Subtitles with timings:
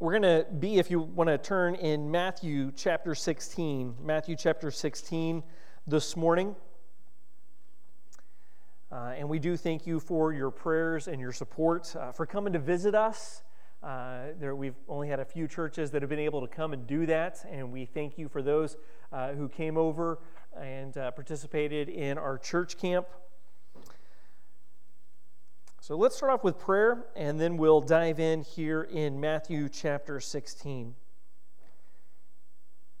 [0.00, 4.70] we're going to be, if you want to turn in Matthew chapter 16, Matthew chapter
[4.70, 5.42] 16
[5.88, 6.54] this morning.
[8.92, 12.52] Uh, and we do thank you for your prayers and your support, uh, for coming
[12.52, 13.42] to visit us.
[13.82, 16.86] Uh, there, we've only had a few churches that have been able to come and
[16.86, 18.76] do that, and we thank you for those
[19.12, 20.20] uh, who came over
[20.56, 23.08] and uh, participated in our church camp.
[25.88, 30.20] So let's start off with prayer, and then we'll dive in here in Matthew chapter
[30.20, 30.94] 16.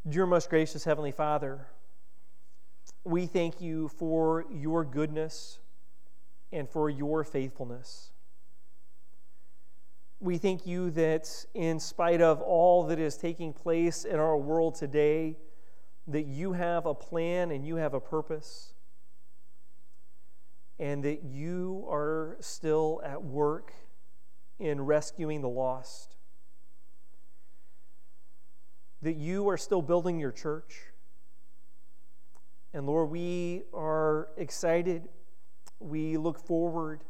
[0.08, 1.66] Dear most gracious Heavenly Father,
[3.04, 5.58] we thank you for your goodness
[6.50, 8.10] and for your faithfulness.
[10.18, 14.76] We thank you that in spite of all that is taking place in our world
[14.76, 15.36] today,
[16.06, 18.72] that you have a plan and you have a purpose,
[20.78, 23.72] and that you are still at work
[24.58, 26.16] in rescuing the lost,
[29.02, 30.82] that you are still building your church.
[32.72, 35.08] And Lord, we are excited
[35.80, 37.02] we look forward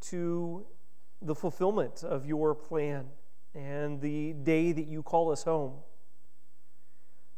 [0.00, 0.66] to
[1.22, 3.06] the fulfillment of your plan
[3.54, 5.74] and the day that you call us home.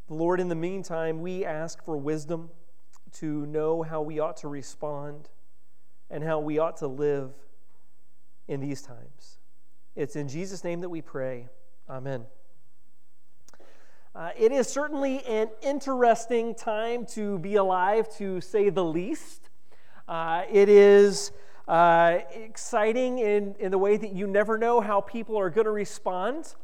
[0.08, 2.50] Lord, in the meantime, we ask for wisdom
[3.12, 5.28] to know how we ought to respond
[6.10, 7.32] and how we ought to live
[8.48, 9.38] in these times.
[9.94, 11.48] It's in Jesus' name that we pray.
[11.88, 12.26] Amen.
[14.14, 19.50] Uh, it is certainly an interesting time to be alive, to say the least.
[20.08, 21.32] Uh, it is
[21.68, 25.70] uh, exciting in, in the way that you never know how people are going to
[25.70, 26.54] respond.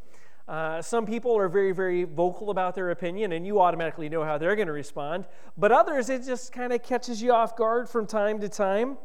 [0.48, 4.38] Uh, some people are very, very vocal about their opinion, and you automatically know how
[4.38, 5.26] they're going to respond.
[5.56, 8.96] But others, it just kind of catches you off guard from time to time.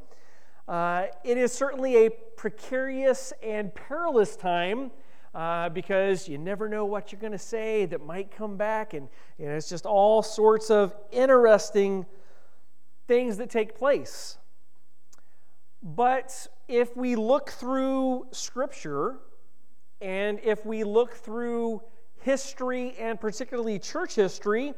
[0.68, 4.92] Uh, it is certainly a precarious and perilous time
[5.34, 9.08] uh, because you never know what you're going to say that might come back, and
[9.40, 12.06] it's just all sorts of interesting
[13.08, 14.38] things that take place.
[15.82, 19.20] But if we look through Scripture
[20.02, 21.82] and if we look through
[22.22, 24.74] history and particularly church history,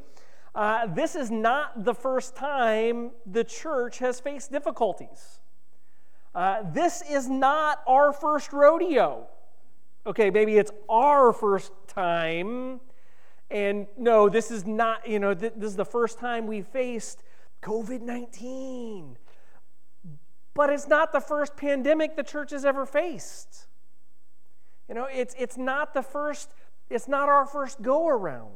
[0.54, 5.39] uh, this is not the first time the church has faced difficulties.
[6.34, 9.26] Uh, this is not our first rodeo.
[10.06, 12.80] Okay, maybe it's our first time.
[13.50, 17.22] And no, this is not, you know, th- this is the first time we faced
[17.62, 19.16] COVID 19.
[20.54, 23.66] But it's not the first pandemic the church has ever faced.
[24.88, 26.52] You know, it's, it's not the first,
[26.88, 28.50] it's not our first go around.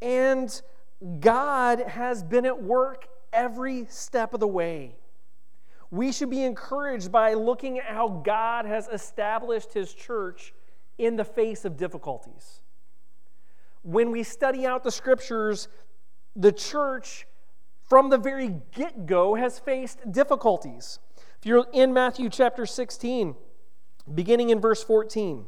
[0.00, 0.60] And
[1.20, 4.96] God has been at work every step of the way.
[5.92, 10.54] We should be encouraged by looking at how God has established his church
[10.96, 12.62] in the face of difficulties.
[13.82, 15.68] When we study out the scriptures,
[16.34, 17.26] the church,
[17.82, 20.98] from the very get go, has faced difficulties.
[21.38, 23.34] If you're in Matthew chapter 16,
[24.14, 25.44] beginning in verse 14,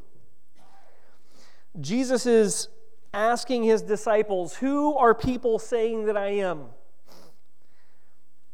[1.80, 2.68] Jesus is
[3.14, 6.66] asking his disciples, Who are people saying that I am?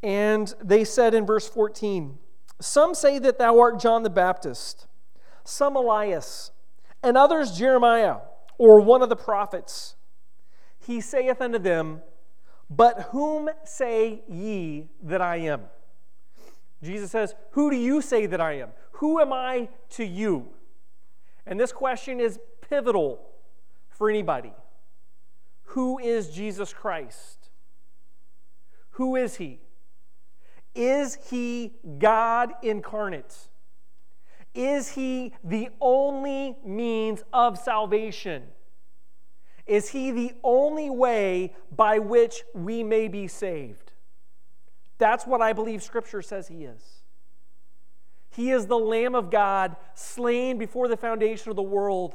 [0.02, 2.18] And they said in verse 14,
[2.60, 4.86] Some say that thou art John the Baptist,
[5.44, 6.52] some Elias,
[7.02, 8.18] and others Jeremiah,
[8.58, 9.96] or one of the prophets.
[10.78, 12.02] He saith unto them,
[12.70, 15.62] but whom say ye that I am?
[16.82, 18.68] Jesus says, Who do you say that I am?
[18.92, 20.48] Who am I to you?
[21.44, 23.20] And this question is pivotal
[23.88, 24.52] for anybody.
[25.64, 27.50] Who is Jesus Christ?
[28.92, 29.58] Who is he?
[30.74, 33.48] Is he God incarnate?
[34.54, 38.44] Is he the only means of salvation?
[39.66, 43.92] Is he the only way by which we may be saved?
[44.98, 47.02] That's what I believe Scripture says he is.
[48.30, 52.14] He is the Lamb of God, slain before the foundation of the world,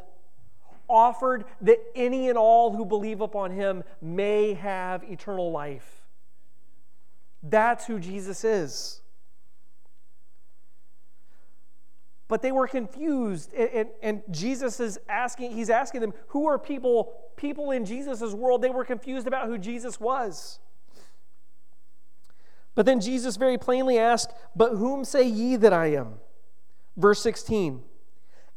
[0.88, 6.05] offered that any and all who believe upon him may have eternal life.
[7.48, 9.02] That's who Jesus is.
[12.28, 16.58] But they were confused, and, and, and, Jesus is asking, he's asking them, who are
[16.58, 18.64] people, people in Jesus' world?
[18.64, 20.60] They were confused about who Jesus was.
[22.74, 26.16] But then Jesus very plainly asked, But whom say ye that I am?
[26.98, 27.84] Verse 16.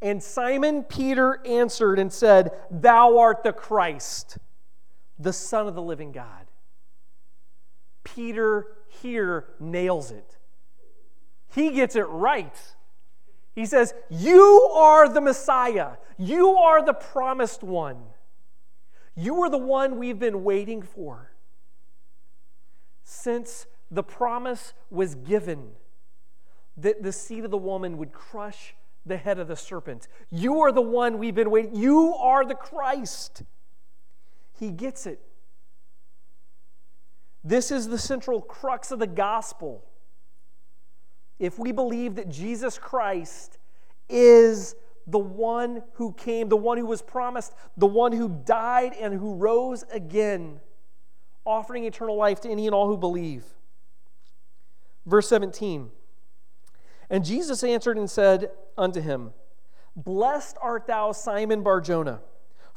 [0.01, 4.39] And Simon Peter answered and said, Thou art the Christ,
[5.19, 6.47] the Son of the living God.
[8.03, 8.67] Peter
[9.03, 10.37] here nails it.
[11.55, 12.57] He gets it right.
[13.55, 15.93] He says, You are the Messiah.
[16.17, 17.99] You are the promised one.
[19.17, 21.33] You are the one we've been waiting for.
[23.03, 25.71] Since the promise was given
[26.77, 28.75] that the seed of the woman would crush
[29.05, 30.07] the head of the serpent.
[30.31, 31.75] You are the one we've been waiting.
[31.75, 33.43] You are the Christ.
[34.59, 35.21] He gets it.
[37.45, 39.85] This is the central crux of the gospel.
[41.39, 43.59] If we believe that Jesus Christ
[44.09, 44.75] is
[45.07, 49.35] the one who came, the one who was promised, the one who died and who
[49.35, 50.61] rose again,
[51.45, 53.45] offering eternal life to any and all who believe.
[55.07, 55.91] Verse 17
[57.09, 59.33] And Jesus answered and said unto him,
[59.97, 62.21] Blessed art thou, Simon Barjona,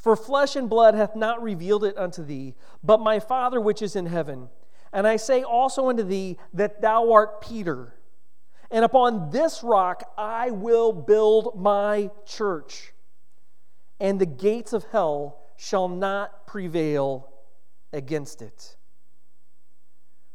[0.02, 3.94] for flesh and blood hath not revealed it unto thee, but my Father which is
[3.94, 4.48] in heaven.
[4.92, 7.94] And I say also unto thee that thou art Peter,
[8.70, 12.92] and upon this rock I will build my church,
[14.00, 17.32] and the gates of hell shall not prevail
[17.92, 18.76] against it.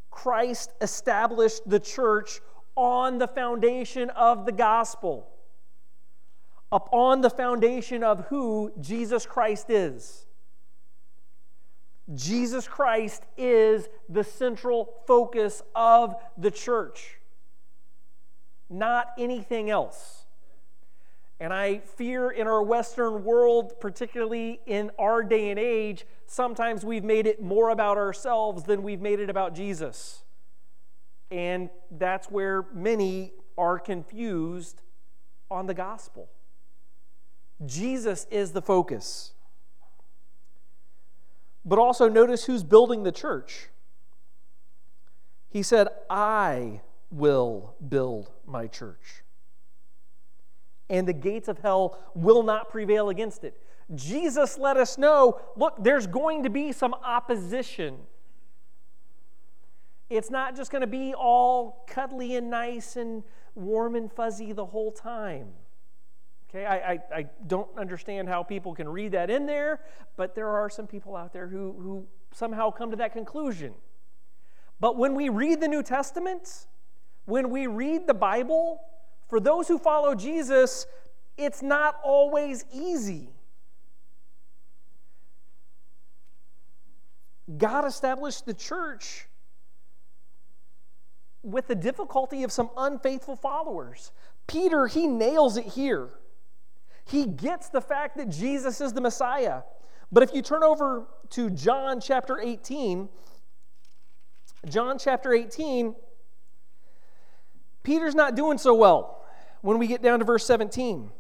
[0.10, 2.40] Christ established the church
[2.76, 5.28] on the foundation of the gospel,
[6.72, 10.26] upon the foundation of who Jesus Christ is.
[12.14, 17.20] Jesus Christ is the central focus of the church,
[18.70, 20.26] not anything else.
[21.40, 27.04] And I fear in our Western world, particularly in our day and age, sometimes we've
[27.04, 30.24] made it more about ourselves than we've made it about Jesus.
[31.30, 34.82] And that's where many are confused
[35.52, 36.30] on the gospel.
[37.66, 39.34] Jesus is the focus.
[41.66, 43.70] But also notice who's building the church.
[45.50, 49.24] He said, I will build my church
[50.90, 53.60] and the gates of hell will not prevail against it.
[53.96, 57.98] Jesus let us know look, there's going to be some opposition.
[60.10, 63.24] It's not just going to be all cuddly and nice and
[63.56, 65.48] warm and fuzzy the whole time.
[66.50, 69.82] Okay, I, I, I, don't understand how people can read that in there,
[70.16, 73.74] but there are some people out there who, who somehow come to that conclusion.
[74.80, 76.68] But when we read the New Testament,
[77.26, 78.82] when we read the Bible,
[79.28, 80.86] for those who follow Jesus,
[81.38, 83.30] it's not always easy.
[87.58, 89.28] God established the church
[91.44, 94.12] with the difficulty of some unfaithful followers.
[94.48, 96.10] Peter, he nails it here.
[97.08, 99.62] He gets the fact that Jesus is the Messiah.
[100.12, 103.10] But if you turn over to John chapter 18,
[104.68, 105.96] John chapter 18,
[107.84, 109.26] Peter's not doing so well
[109.62, 111.12] when we get down to verse 17.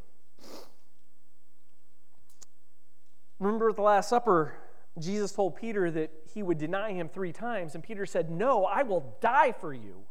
[3.39, 4.57] Remember at the Last Supper,
[4.99, 8.83] Jesus told Peter that he would deny him three times, and Peter said, No, I
[8.83, 10.03] will die for you.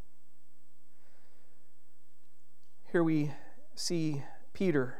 [2.93, 3.33] Here we
[3.75, 4.23] see
[4.55, 4.97] Peter,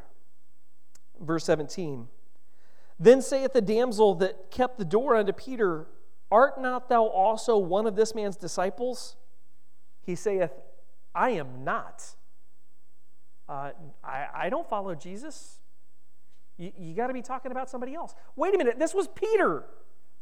[1.21, 2.09] verse 17.
[2.99, 5.87] Then saith the damsel that kept the door unto Peter,
[6.31, 9.17] Art not thou also one of this man's disciples?
[10.03, 10.51] He saith,
[11.15, 12.05] I am not.
[13.49, 13.71] Uh,
[14.03, 15.61] I, I don't follow Jesus.
[16.57, 18.15] You, you got to be talking about somebody else.
[18.35, 19.65] Wait a minute, this was Peter.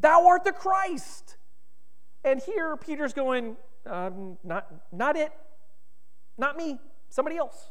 [0.00, 1.36] Thou art the Christ.
[2.22, 5.32] And here Peter's going, um, not, not it,
[6.36, 6.78] not me,
[7.08, 7.70] somebody else.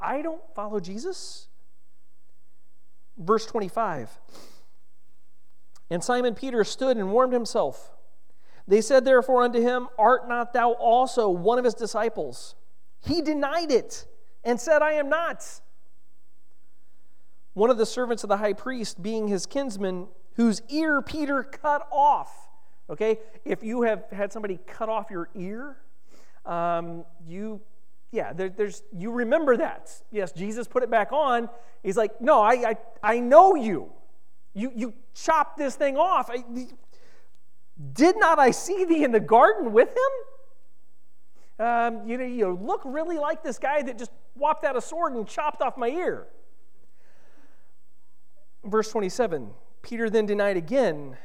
[0.00, 1.48] I don't follow Jesus.
[3.20, 4.18] Verse 25.
[5.90, 7.92] And Simon Peter stood and warmed himself.
[8.66, 12.54] They said therefore unto him, Art not thou also one of his disciples?
[13.00, 14.06] He denied it
[14.44, 15.60] and said, I am not.
[17.54, 21.86] One of the servants of the high priest, being his kinsman, whose ear Peter cut
[21.90, 22.32] off.
[22.88, 25.76] Okay, if you have had somebody cut off your ear,
[26.46, 27.60] um, you,
[28.12, 29.92] yeah, there, there's, you remember that.
[30.10, 31.48] Yes, Jesus put it back on.
[31.82, 33.92] He's like, no, I, I, I know you.
[34.52, 36.28] You, you chopped this thing off.
[36.28, 36.44] I,
[37.92, 41.66] did not I see thee in the garden with him?
[41.66, 45.28] Um, you you look really like this guy that just whopped out a sword and
[45.28, 46.26] chopped off my ear.
[48.64, 49.50] Verse 27
[49.82, 51.16] Peter then denied again,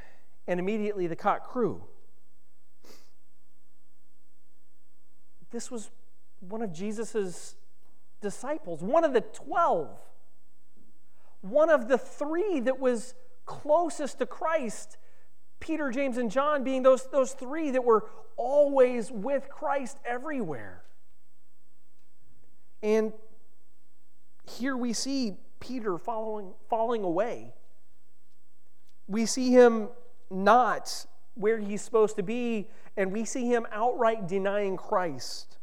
[0.47, 1.83] and immediately the cock crew.
[5.51, 5.89] This was
[6.49, 7.55] one of Jesus'
[8.21, 9.89] disciples, one of the 12,
[11.41, 13.13] one of the three that was
[13.45, 14.97] closest to Christ.
[15.59, 18.05] Peter, James, and John being those, those three that were
[18.37, 20.83] always with Christ everywhere.
[22.83, 23.13] And
[24.47, 27.53] here we see Peter following, falling away.
[29.07, 29.89] We see him
[30.29, 35.54] not where he's supposed to be, and we see him outright denying Christ.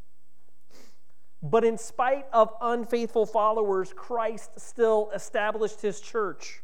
[1.43, 6.63] But in spite of unfaithful followers, Christ still established his church.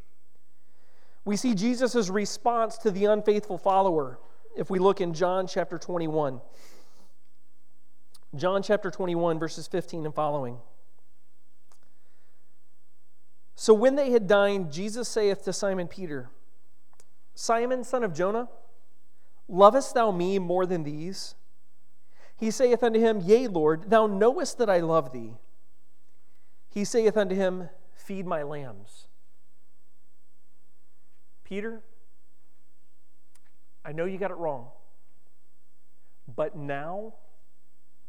[1.26, 4.20] We see Jesus' response to the unfaithful follower
[4.56, 6.40] if we look in John chapter 21.
[8.36, 10.58] John chapter 21, verses 15 and following.
[13.56, 16.30] So when they had dined, Jesus saith to Simon Peter,
[17.36, 18.48] Simon, son of Jonah,
[19.50, 21.36] lovest thou me more than these?
[22.40, 25.34] He saith unto him, Yea, Lord, thou knowest that I love thee.
[26.70, 29.08] He saith unto him, Feed my lambs.
[31.44, 31.82] Peter,
[33.84, 34.68] I know you got it wrong,
[36.34, 37.16] but now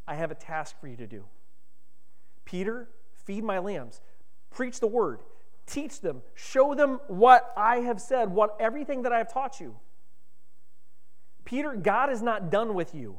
[0.06, 1.24] I have a task for you to do.
[2.44, 2.88] Peter,
[3.24, 4.00] feed my lambs.
[4.50, 5.22] Preach the word.
[5.66, 6.22] Teach them.
[6.34, 9.76] Show them what I have said, what everything that I have taught you.
[11.44, 13.18] Peter, God is not done with you.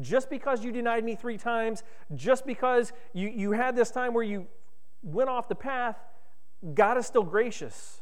[0.00, 1.82] Just because you denied me three times,
[2.14, 4.46] just because you, you had this time where you
[5.02, 5.96] went off the path,
[6.74, 8.00] God is still gracious.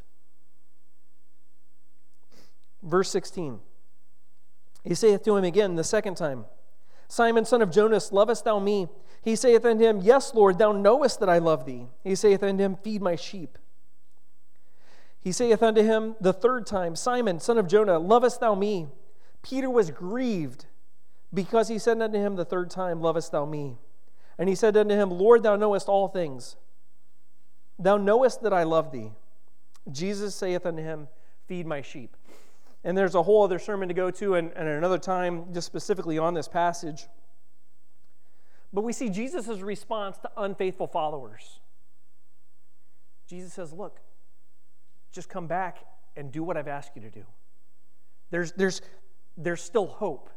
[2.83, 3.61] Verse 16
[4.85, 6.47] He saith to him again the second time,
[7.09, 8.89] Simon, son of Jonas, lovest thou me?
[9.21, 11.87] He saith unto him, Yes, Lord, thou knowest that I love thee.
[12.03, 13.59] He saith unto him, Feed my sheep.
[15.21, 18.89] He saith unto him the third time, Simon, son of Jonah, lovest thou me?
[19.43, 20.67] Peter was grieved
[21.33, 23.79] because he said unto him the third time, Lovest thou me?
[24.39, 26.57] And he said unto him, Lord, thou knowest all things.
[27.79, 29.13] Thou knowest that I love thee.
[29.91, 31.09] Jesus saith unto him,
[31.47, 32.17] Feed my sheep.
[32.85, 36.19] And there's a whole other sermon to go to and, and another time just specifically
[36.19, 37.07] on this passage.
[38.73, 41.61] But we see Jesus' response to unfaithful followers.
[43.29, 44.01] Jesus says, Look,
[45.13, 45.79] just come back
[46.17, 47.25] and do what I've asked you to do.
[48.31, 48.81] There's, there's,
[49.37, 50.31] there's still hope.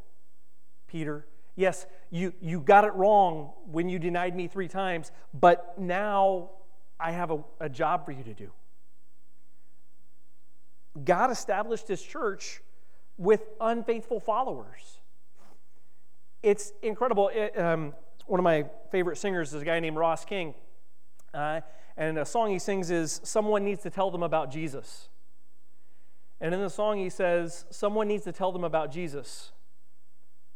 [0.96, 1.28] Peter.
[1.58, 6.52] Yes, you, you got it wrong when you denied me three times, but now
[6.98, 8.50] I have a, a job for you to do.
[11.04, 12.62] God established his church
[13.18, 15.02] with unfaithful followers.
[16.42, 17.28] It's incredible.
[17.28, 17.94] It, um,
[18.26, 20.54] one of my favorite singers is a guy named Ross King.
[21.34, 21.60] Uh,
[21.98, 25.10] and a song he sings is Someone Needs to Tell Them About Jesus.
[26.40, 29.52] And in the song, he says, Someone needs to tell them about Jesus.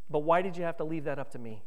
[0.09, 1.63] But why did you have to leave that up to me?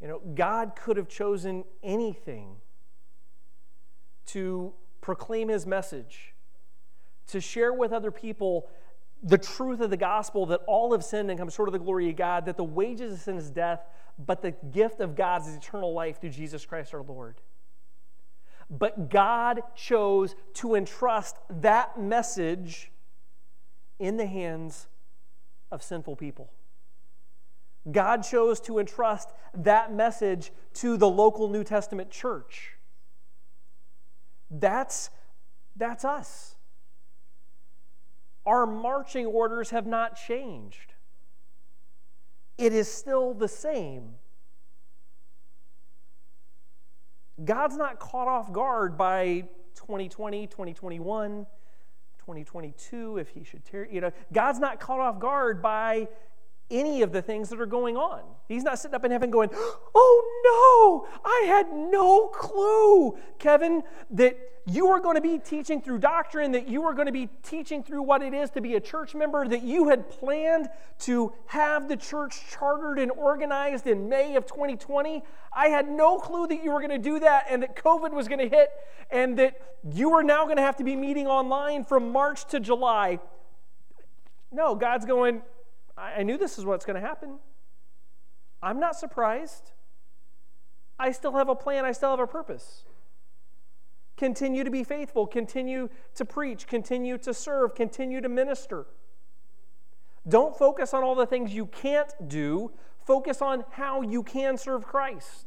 [0.00, 2.56] You know, God could have chosen anything
[4.26, 6.34] to proclaim his message,
[7.26, 8.68] to share with other people
[9.22, 12.08] the truth of the gospel that all have sinned and come short of the glory
[12.08, 13.80] of God, that the wages of sin is death,
[14.18, 17.40] but the gift of God is eternal life through Jesus Christ our Lord.
[18.70, 22.90] But God chose to entrust that message
[23.98, 24.86] in the hands
[25.70, 26.50] of sinful people.
[27.90, 32.76] God chose to entrust that message to the local New Testament church.
[34.50, 35.10] That's,
[35.76, 36.56] that's us.
[38.44, 40.94] Our marching orders have not changed,
[42.58, 44.14] it is still the same.
[47.42, 49.44] God's not caught off guard by
[49.74, 51.46] 2020, 2021,
[52.18, 56.06] 2022, if he should tear, you know, God's not caught off guard by
[56.70, 58.22] any of the things that are going on.
[58.48, 59.50] He's not sitting up in heaven going,
[59.94, 65.98] Oh no, I had no clue, Kevin, that you were going to be teaching through
[65.98, 68.80] doctrine, that you were going to be teaching through what it is to be a
[68.80, 70.68] church member, that you had planned
[71.00, 75.22] to have the church chartered and organized in May of 2020.
[75.52, 78.28] I had no clue that you were going to do that and that COVID was
[78.28, 78.70] going to hit
[79.10, 79.60] and that
[79.92, 83.18] you were now going to have to be meeting online from March to July.
[84.52, 85.42] No, God's going,
[86.00, 87.38] I knew this is what's going to happen.
[88.62, 89.72] I'm not surprised.
[90.98, 92.84] I still have a plan, I still have a purpose.
[94.16, 98.86] Continue to be faithful, continue to preach, continue to serve, continue to minister.
[100.28, 102.70] Don't focus on all the things you can't do,
[103.06, 105.46] focus on how you can serve Christ.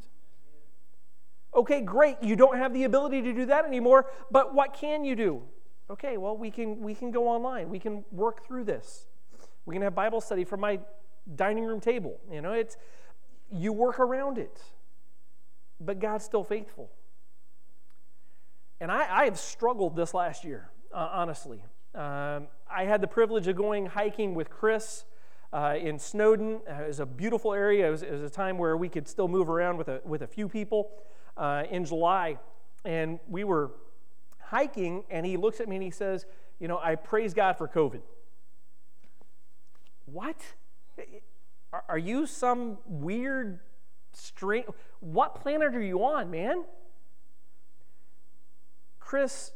[1.56, 2.18] Okay, great.
[2.24, 5.44] You don't have the ability to do that anymore, but what can you do?
[5.90, 7.70] Okay, well, we can we can go online.
[7.70, 9.06] We can work through this.
[9.66, 10.80] We can have Bible study from my
[11.36, 12.20] dining room table.
[12.32, 12.78] You know, it's
[13.52, 14.62] you work around it,
[15.80, 16.92] but God's still faithful.
[18.82, 21.64] And I, I have struggled this last year, uh, honestly.
[21.96, 25.06] Um, I had the privilege of going hiking with Chris
[25.54, 26.62] uh, in Snowdon.
[26.70, 27.88] Uh, it was a beautiful area.
[27.88, 30.24] It was, it was, a time where we could still move around with a, with
[30.24, 30.90] a few people.
[31.38, 32.38] uh, in July,
[32.86, 33.72] and we were
[34.40, 36.26] hiking, and he looks at me and he says,
[36.60, 38.02] You know, I praise God for COVID.
[40.06, 40.38] What?
[41.90, 43.60] Are you some weird,
[44.12, 44.66] strange?
[45.00, 46.66] What planet are you on, man?
[49.00, 49.52] Chris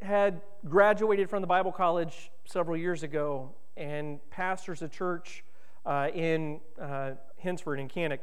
[0.00, 5.44] had graduated from the Bible college several years ago and pastors a church
[5.86, 7.12] uh, in uh,
[7.42, 8.20] Hednesford in Cannock,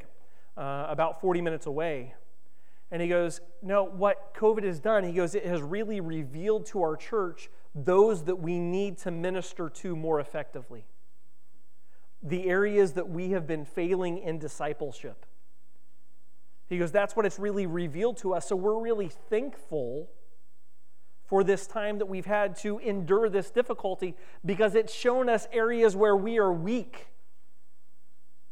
[0.58, 2.13] uh, about 40 minutes away.
[2.91, 6.82] And he goes, No, what COVID has done, he goes, it has really revealed to
[6.82, 10.86] our church those that we need to minister to more effectively.
[12.24, 15.25] The areas that we have been failing in discipleship.
[16.67, 18.48] He goes, That's what it's really revealed to us.
[18.48, 20.10] So we're really thankful
[21.25, 25.95] for this time that we've had to endure this difficulty because it's shown us areas
[25.95, 27.07] where we are weak.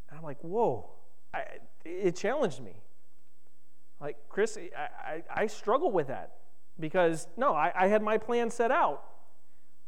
[0.09, 0.89] And I'm like, Whoa,
[1.33, 1.43] I,
[1.85, 2.81] it challenged me.
[3.99, 6.33] Like, Chris, I, I, I struggle with that
[6.79, 9.03] because, no, I, I had my plan set out.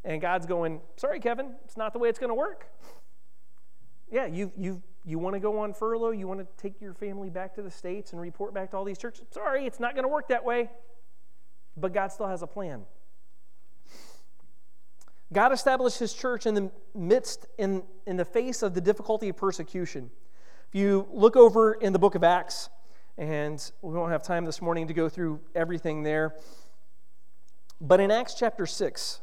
[0.04, 2.70] And God's going, sorry, Kevin, it's not the way it's going to work.
[4.10, 6.10] Yeah, you, you, you want to go on furlough?
[6.10, 8.84] You want to take your family back to the States and report back to all
[8.84, 9.26] these churches?
[9.30, 10.70] Sorry, it's not going to work that way.
[11.76, 12.82] But God still has a plan.
[15.32, 19.36] God established his church in the midst, in, in the face of the difficulty of
[19.36, 20.10] persecution.
[20.68, 22.68] If you look over in the book of Acts,
[23.18, 26.34] and we won't have time this morning to go through everything there.
[27.80, 29.20] But in Acts chapter 6,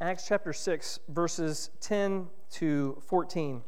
[0.00, 3.62] Acts chapter 6, verses 10 to 14.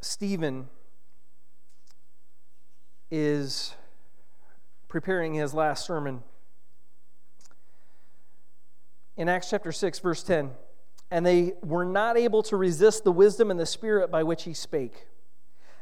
[0.00, 0.68] Stephen
[3.10, 3.74] is
[4.88, 6.22] preparing his last sermon
[9.16, 10.52] in Acts chapter 6, verse 10.
[11.10, 14.54] And they were not able to resist the wisdom and the spirit by which he
[14.54, 15.06] spake.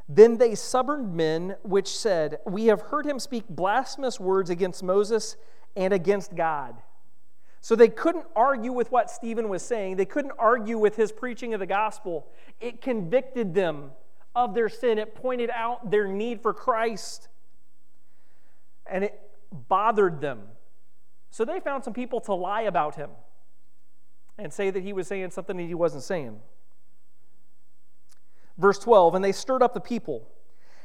[0.09, 5.37] Then they suborned men which said, We have heard him speak blasphemous words against Moses
[5.75, 6.77] and against God.
[7.61, 9.97] So they couldn't argue with what Stephen was saying.
[9.97, 12.29] They couldn't argue with his preaching of the gospel.
[12.61, 13.91] It convicted them
[14.37, 17.29] of their sin, it pointed out their need for Christ,
[18.89, 19.19] and it
[19.51, 20.43] bothered them.
[21.31, 23.11] So they found some people to lie about him
[24.39, 26.39] and say that he was saying something that he wasn't saying.
[28.59, 30.29] Verse 12 And they stirred up the people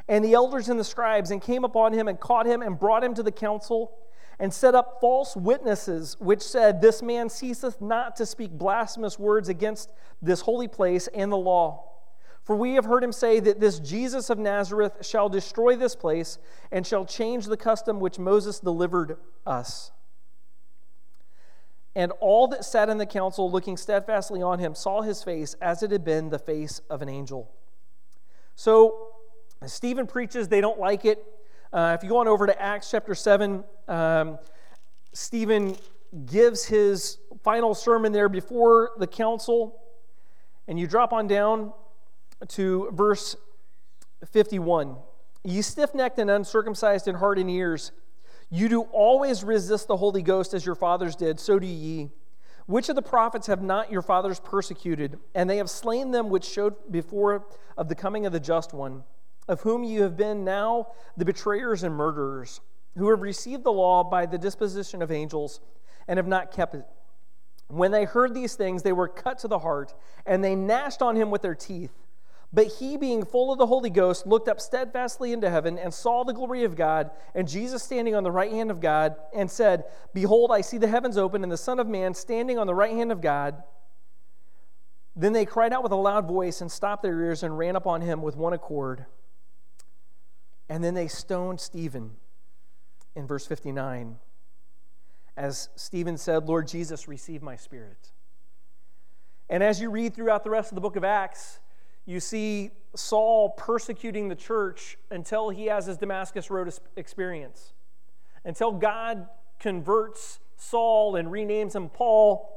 [0.07, 3.03] and the elders and the scribes and came upon him and caught him and brought
[3.03, 3.97] him to the council
[4.39, 9.49] and set up false witnesses which said, This man ceaseth not to speak blasphemous words
[9.49, 11.87] against this holy place and the law.
[12.43, 16.39] For we have heard him say that this Jesus of Nazareth shall destroy this place
[16.71, 19.91] and shall change the custom which Moses delivered us.
[21.95, 25.83] And all that sat in the council, looking steadfastly on him, saw his face as
[25.83, 27.51] it had been the face of an angel.
[28.61, 29.07] So,
[29.65, 31.25] Stephen preaches, they don't like it.
[31.73, 34.37] Uh, if you go on over to Acts chapter 7, um,
[35.13, 35.75] Stephen
[36.27, 39.81] gives his final sermon there before the council.
[40.67, 41.73] And you drop on down
[42.49, 43.35] to verse
[44.31, 44.95] 51.
[45.43, 47.91] Ye stiff necked and uncircumcised in heart and ears,
[48.51, 52.11] you do always resist the Holy Ghost as your fathers did, so do ye.
[52.71, 55.19] Which of the prophets have not your fathers persecuted?
[55.35, 59.03] And they have slain them which showed before of the coming of the just one,
[59.49, 62.61] of whom you have been now the betrayers and murderers,
[62.97, 65.59] who have received the law by the disposition of angels
[66.07, 66.85] and have not kept it.
[67.67, 69.93] When they heard these things, they were cut to the heart,
[70.25, 71.91] and they gnashed on him with their teeth.
[72.53, 76.23] But he, being full of the Holy Ghost, looked up steadfastly into heaven and saw
[76.23, 79.85] the glory of God and Jesus standing on the right hand of God and said,
[80.13, 82.91] Behold, I see the heavens open and the Son of Man standing on the right
[82.91, 83.63] hand of God.
[85.15, 88.01] Then they cried out with a loud voice and stopped their ears and ran upon
[88.01, 89.05] him with one accord.
[90.67, 92.11] And then they stoned Stephen
[93.15, 94.17] in verse 59.
[95.37, 98.11] As Stephen said, Lord Jesus, receive my spirit.
[99.49, 101.59] And as you read throughout the rest of the book of Acts,
[102.05, 107.73] you see Saul persecuting the church until he has his Damascus Road experience.
[108.43, 109.27] Until God
[109.59, 112.49] converts Saul and renames him Paul,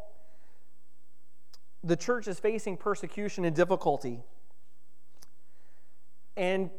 [1.83, 4.22] the church is facing persecution and difficulty.
[6.37, 6.70] And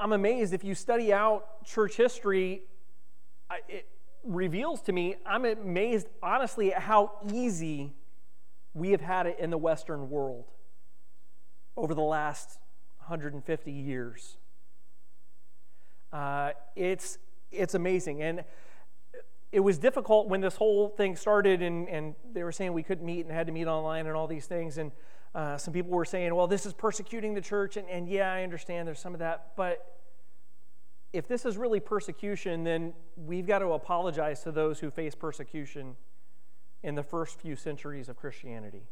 [0.00, 2.62] I'm amazed if you study out church history,
[3.68, 3.86] it
[4.24, 7.92] reveals to me, I'm amazed honestly at how easy
[8.74, 10.46] we have had it in the Western world
[11.76, 12.58] over the last
[12.98, 14.36] 150 years.
[16.12, 17.18] Uh, it's,
[17.50, 18.22] it's amazing.
[18.22, 18.44] And
[19.50, 23.04] it was difficult when this whole thing started and, and they were saying we couldn't
[23.04, 24.78] meet and had to meet online and all these things.
[24.78, 24.92] And
[25.34, 27.76] uh, some people were saying, well, this is persecuting the church.
[27.76, 29.52] And, and yeah, I understand there's some of that.
[29.56, 29.98] But
[31.12, 35.96] if this is really persecution, then we've got to apologize to those who face persecution
[36.82, 38.82] in the first few centuries of Christianity.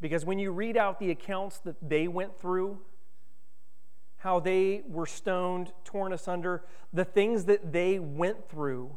[0.00, 2.78] Because when you read out the accounts that they went through,
[4.18, 8.96] how they were stoned, torn asunder, the things that they went through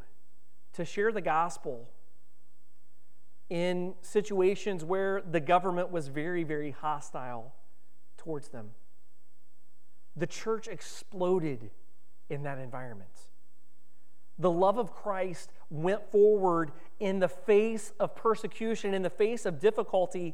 [0.73, 1.89] to share the gospel
[3.49, 7.53] in situations where the government was very, very hostile
[8.17, 8.71] towards them.
[10.15, 11.69] The church exploded
[12.29, 13.09] in that environment.
[14.39, 19.59] The love of Christ went forward in the face of persecution, in the face of
[19.59, 20.33] difficulty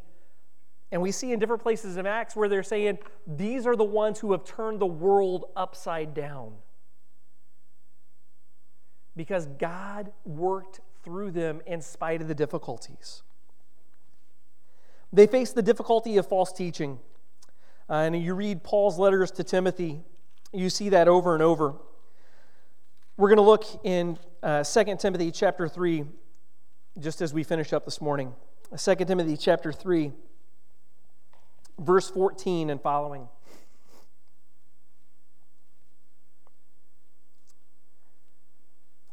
[0.92, 2.98] and we see in different places in Acts where they're saying,
[3.28, 6.54] these are the ones who have turned the world upside down.
[9.16, 13.22] Because God worked through them in spite of the difficulties.
[15.14, 17.00] They faced the difficulty of false teaching.
[17.90, 20.02] Uh, and you read Paul's letters to Timothy,
[20.52, 21.76] you see that over and over.
[23.18, 26.06] We're going to look in uh, 2 Timothy chapter 3,
[27.00, 28.34] just as we finish up this morning.
[28.76, 30.12] 2 Timothy chapter 3
[31.80, 33.28] verse 14 and following.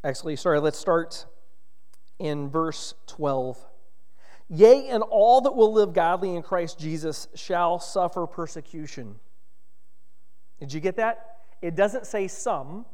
[0.04, 1.26] Actually, sorry, let's start
[2.18, 3.58] in verse 12.
[4.48, 9.16] Yea, and all that will live godly in Christ Jesus shall suffer persecution.
[10.60, 11.38] Did you get that?
[11.60, 12.86] It doesn't say some.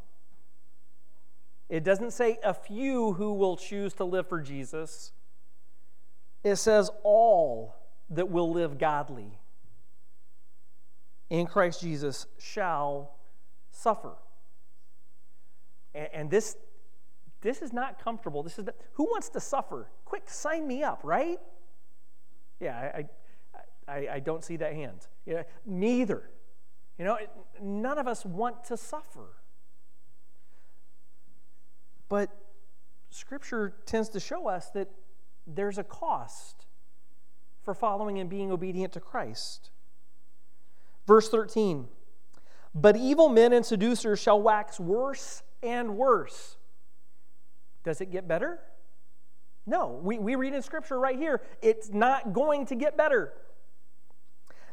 [1.68, 5.12] It doesn't say a few who will choose to live for Jesus.
[6.42, 7.76] It says all
[8.11, 9.38] that will live godly
[11.33, 13.14] in Christ Jesus shall
[13.71, 14.12] suffer.
[15.95, 16.59] And, and this,
[17.40, 18.42] this is not comfortable.
[18.42, 19.88] This is the, who wants to suffer?
[20.05, 21.40] Quick, sign me up, right?
[22.61, 23.07] Yeah, I,
[23.88, 25.07] I, I don't see that hand.
[25.25, 26.29] Yeah, me either.
[26.99, 27.16] You know,
[27.62, 29.31] none of us want to suffer.
[32.11, 32.29] But
[33.09, 34.90] Scripture tends to show us that
[35.47, 36.66] there's a cost
[37.62, 39.71] for following and being obedient to Christ.
[41.07, 41.88] Verse 13
[42.75, 46.57] But evil men and seducers shall wax worse and worse.
[47.85, 48.61] Does it get better?
[49.67, 50.01] No.
[50.03, 53.33] We, we read in Scripture right here, it's not going to get better.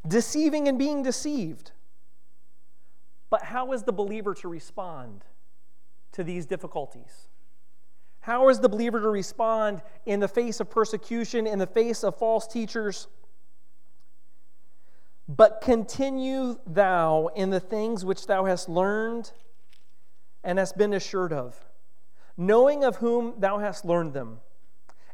[0.08, 1.72] Deceiving and being deceived.
[3.30, 5.24] But how is the believer to respond
[6.14, 7.28] to these difficulties?
[8.22, 12.18] How is the believer to respond in the face of persecution, in the face of
[12.18, 13.08] false teachers?
[15.30, 19.32] But continue thou in the things which thou hast learned
[20.44, 21.56] and hast been assured of,
[22.36, 24.40] knowing of whom thou hast learned them,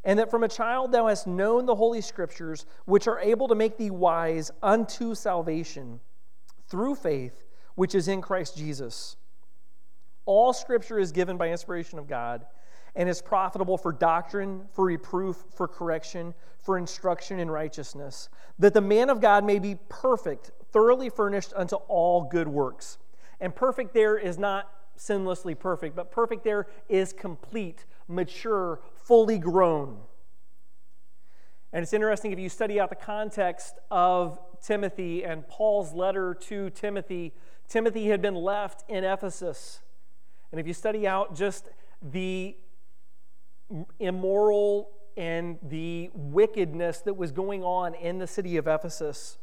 [0.04, 3.54] and that from a child thou hast known the Holy Scriptures, which are able to
[3.54, 6.00] make thee wise unto salvation
[6.66, 9.16] through faith which is in Christ Jesus.
[10.24, 12.46] All Scripture is given by inspiration of God
[12.96, 18.28] and is profitable for doctrine, for reproof, for correction, for instruction in righteousness,
[18.58, 22.98] that the man of God may be perfect, thoroughly furnished unto all good works.
[23.38, 29.98] And perfect there is not sinlessly perfect, but perfect there is complete, mature, fully grown.
[31.72, 36.70] And it's interesting if you study out the context of Timothy and Paul's letter to
[36.70, 37.34] Timothy,
[37.68, 39.80] Timothy had been left in Ephesus.
[40.50, 41.68] And if you study out just
[42.00, 42.56] the
[43.98, 49.38] immoral and the wickedness that was going on in the city of Ephesus,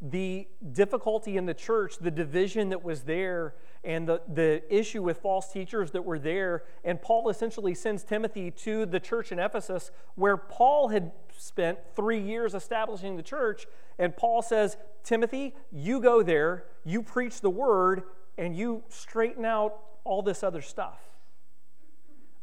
[0.00, 5.18] the difficulty in the church, the division that was there, and the, the issue with
[5.18, 6.64] false teachers that were there.
[6.84, 12.20] And Paul essentially sends Timothy to the church in Ephesus, where Paul had spent three
[12.20, 13.66] years establishing the church.
[13.98, 18.02] And Paul says, Timothy, you go there, you preach the word,
[18.36, 21.00] and you straighten out all this other stuff.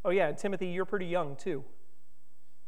[0.04, 1.64] Oh, yeah, Timothy, you're pretty young too.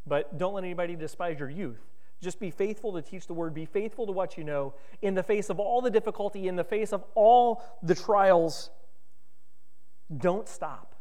[0.06, 1.80] But don't let anybody despise your youth.
[2.22, 3.52] Just be faithful to teach the word.
[3.52, 6.64] Be faithful to what you know in the face of all the difficulty, in the
[6.64, 8.70] face of all the trials.
[10.16, 10.94] Don't stop.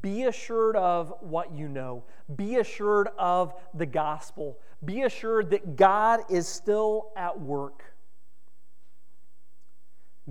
[0.00, 2.04] Be assured of what you know.
[2.34, 4.58] Be assured of the gospel.
[4.84, 7.82] Be assured that God is still at work.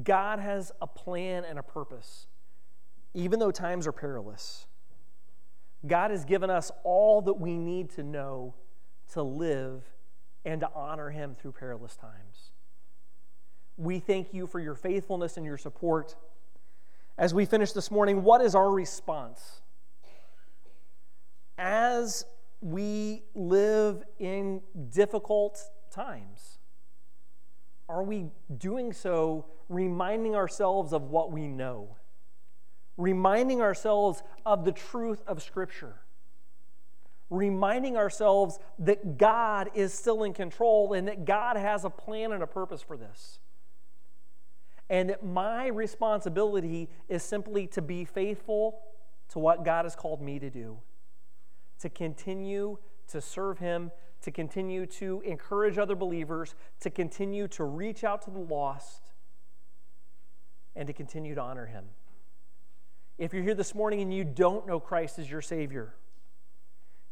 [0.01, 2.27] God has a plan and a purpose
[3.13, 4.67] even though times are perilous.
[5.87, 8.55] God has given us all that we need to know
[9.13, 9.83] to live
[10.45, 12.51] and to honor Him through perilous times.
[13.77, 16.15] We thank you for your faithfulness and your support.
[17.17, 19.61] as we finish this morning, what is our response?
[21.57, 22.25] As
[22.61, 26.59] we live in difficult times,
[27.89, 31.97] are we doing so reminding ourselves of what we know?
[32.99, 36.01] Reminding ourselves of the truth of Scripture?
[37.29, 42.43] Reminding ourselves that God is still in control and that God has a plan and
[42.43, 43.39] a purpose for this?
[44.89, 48.81] And that my responsibility is simply to be faithful
[49.29, 50.79] to what God has called me to do,
[51.79, 53.91] to continue to serve Him,
[54.23, 59.13] to continue to encourage other believers, to continue to reach out to the lost,
[60.75, 61.85] and to continue to honor Him.
[63.19, 65.93] If you're here this morning and you don't know Christ as your Savior,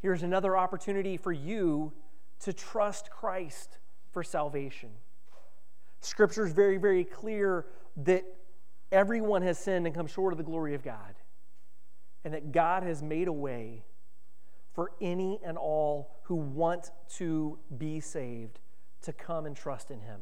[0.01, 1.91] here's another opportunity for you
[2.39, 3.77] to trust Christ
[4.13, 4.89] for salvation.
[5.99, 7.65] Scripture is very, very clear
[7.97, 8.23] that
[8.89, 11.15] everyone has sinned and come short of the glory of God,
[12.23, 13.83] and that God has made a way
[14.73, 18.61] for any and all who want to be saved
[19.01, 20.21] to come and trust in Him.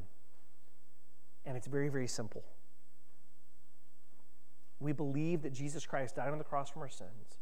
[1.46, 2.44] And it's very, very simple.
[4.80, 7.40] We believe that Jesus Christ died on the cross from our sins,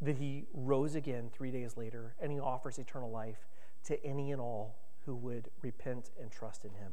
[0.00, 3.48] that He rose again three days later, and He offers eternal life
[3.84, 6.92] to any and all who would repent and trust in Him.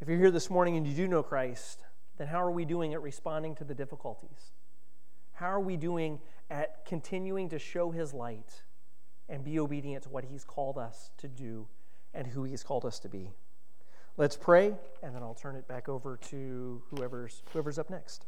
[0.00, 1.84] If you're here this morning and you do know Christ,
[2.18, 4.52] then how are we doing at responding to the difficulties?
[5.32, 8.62] How are we doing at continuing to show His light
[9.28, 11.66] and be obedient to what He's called us to do
[12.12, 13.32] and who He's called us to be?
[14.16, 14.72] Let's pray,
[15.02, 18.26] and then I'll turn it back over to whoever's, whoever's up next.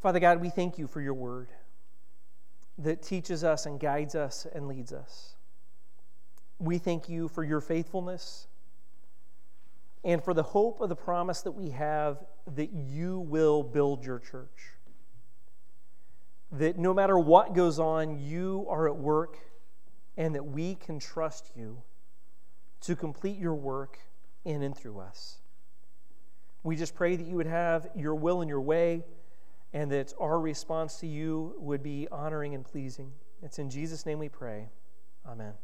[0.00, 1.48] Father God, we thank you for your word
[2.78, 5.36] that teaches us and guides us and leads us.
[6.58, 8.46] We thank you for your faithfulness
[10.02, 14.18] and for the hope of the promise that we have that you will build your
[14.18, 14.70] church.
[16.52, 19.36] That no matter what goes on, you are at work,
[20.16, 21.82] and that we can trust you
[22.82, 23.98] to complete your work
[24.44, 25.38] in and through us.
[26.62, 29.04] We just pray that you would have your will and your way,
[29.72, 33.12] and that our response to you would be honoring and pleasing.
[33.42, 34.68] It's in Jesus' name we pray.
[35.26, 35.54] Amen.